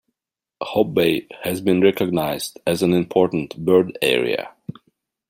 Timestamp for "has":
1.43-1.61